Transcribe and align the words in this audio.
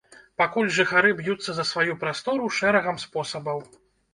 Пакуль 0.41 0.69
жыхары 0.77 1.11
б'юцца 1.19 1.51
за 1.59 1.67
сваю 1.73 1.99
прастору 2.05 2.51
шэрагам 2.59 2.99
спосабаў. 3.05 3.65